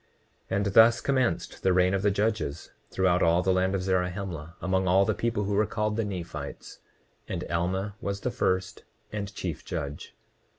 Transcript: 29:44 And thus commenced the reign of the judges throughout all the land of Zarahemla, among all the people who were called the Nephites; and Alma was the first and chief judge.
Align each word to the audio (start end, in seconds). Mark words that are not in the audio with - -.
29:44 0.49 0.57
And 0.57 0.65
thus 0.73 0.99
commenced 0.99 1.61
the 1.61 1.73
reign 1.73 1.93
of 1.93 2.01
the 2.01 2.09
judges 2.09 2.71
throughout 2.89 3.21
all 3.21 3.43
the 3.43 3.53
land 3.53 3.75
of 3.75 3.83
Zarahemla, 3.83 4.55
among 4.59 4.87
all 4.87 5.05
the 5.05 5.13
people 5.13 5.43
who 5.43 5.53
were 5.53 5.67
called 5.67 5.95
the 5.95 6.03
Nephites; 6.03 6.79
and 7.29 7.43
Alma 7.51 7.93
was 8.01 8.21
the 8.21 8.31
first 8.31 8.83
and 9.11 9.31
chief 9.35 9.63
judge. 9.63 10.15